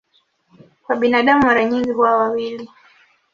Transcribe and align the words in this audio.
Kwa 0.83 0.95
binadamu 0.95 1.43
mara 1.43 1.65
nyingi 1.65 1.91
huwa 1.91 2.15
wawili. 2.17 2.69